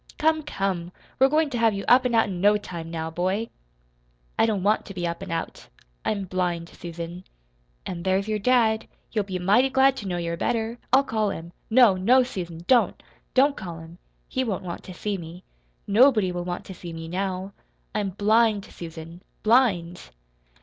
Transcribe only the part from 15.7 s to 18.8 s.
Nobody will want to see me now. I'm blind,